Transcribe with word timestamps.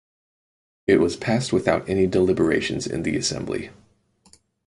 It 0.87 0.99
was 0.99 1.15
passed 1.15 1.53
without 1.53 1.87
any 1.87 2.07
deliberations 2.07 2.87
in 2.87 3.03
the 3.03 3.15
assembly. 3.15 3.69